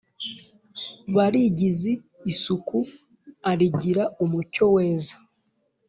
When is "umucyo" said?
4.23-4.63